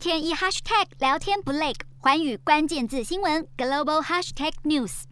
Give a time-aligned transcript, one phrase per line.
[0.00, 5.02] 天一 hashtag 聊天不累，环宇关键字新闻 global hashtag news。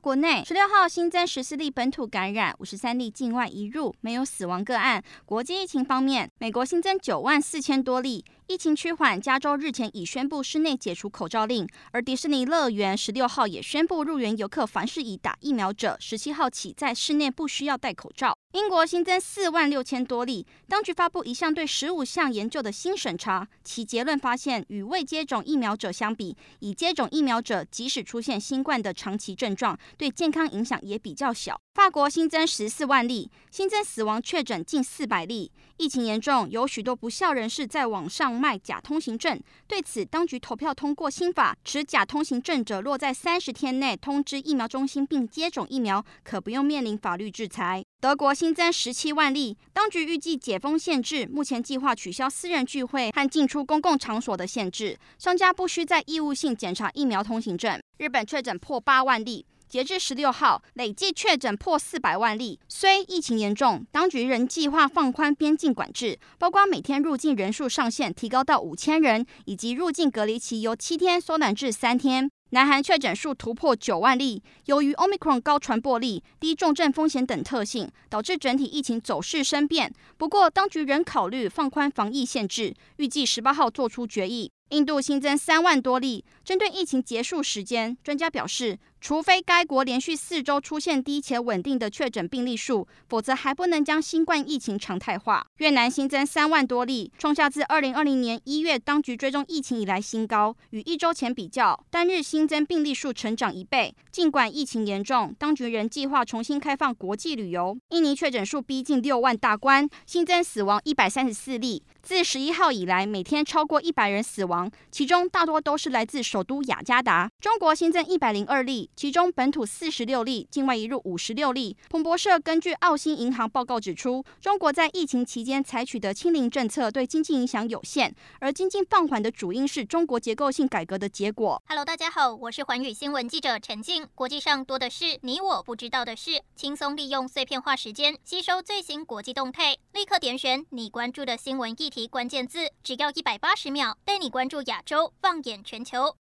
[0.00, 5.04] 国内十六号新增十四例本土感染，五十三例境外移入，没有死亡个案。
[5.26, 8.24] 国际疫情方面，美国新增九万四千多例。
[8.50, 18.36] 疫情趋缓，加州日前已宣布室内解除口罩令，而迪士尼乐园十六号也宣布入园游客凡是已打疫苗者，十七号起在室内不需要戴口罩。
[18.54, 31.60] 英国新增四万六千多例，当局发布一项对十五项研究的新审查，其结论发现，与未接种疫苗者相比，已接种疫苗者即使出现新冠的长期症状，对健康影响也比较小。
[31.74, 39.38] 法国新增十四万例，新增死亡确诊近四百例，疫情严重，有许多不肖人士在网上卖假通行证。
[39.68, 47.84] 对此，当局投票通过新法，持假通行证者若在三十天内通知疫苗中心并接种疫苗，可不用面临法律制裁。
[48.00, 57.78] 德国新增十七万例，当局预计解封限制，目前计划取消私人聚会和进出公共场所的限制，商家不需再义务性检查疫苗通行证。
[57.98, 59.44] 日本确诊破八万例。
[59.70, 62.58] 截至十六号，累计确诊破四百万例。
[62.68, 72.28] 虽疫情严重，当局仍计划放宽边境管制，包括每天入境人数上限提高到五千人，以及入境隔离期由七天缩短至三天。
[72.52, 79.94] 南韩确诊数突破九万例，由于 Omicron 高传播力、低重症风险等特性，导致整体疫情走势生变。
[80.16, 84.50] 不过，当局仍考虑放宽防疫限制，预计十八号做出决议。
[84.70, 86.24] 印度新增三万多例。
[86.44, 95.46] 针对疫情结束时间，专家表示，除非该国连续四周出现低且稳定的确诊病例数，否则还不能将新冠疫情常态化。
[95.56, 103.94] 越南新增三万多例，创下自二零二零年一月当局追踪疫情以来新高，与一周前比较，单日新增病例数成长一倍。
[104.10, 107.78] 尽管疫情严重，当局仍计划重新开放国际旅游。
[107.88, 111.82] 印尼确诊数逼近六万大关，新增死亡一百三十四例。
[112.02, 117.30] 自十一号以来，每天超过一百人死亡，其中大多都是来自首都雅加达。
[117.40, 121.76] 中国新增一百零二例，其中本土四十六例，境外移入五十六例。
[121.88, 131.62] 彭博社根据澳新银行报告指出，中国在疫情期间采取的清零政策对经济影响有限，而经济放缓的主因是中国结构性改革的结果。
[131.66, 134.06] Hello，大家好，我是环宇新闻记者陈静。
[134.14, 146.16] 国际上多的是你我不知道的事，轻松利用碎片化时间吸收最新国际动态，立刻点选你关注的新闻议题关键字，只要一百八十秒，带你关注亚洲，放眼全球。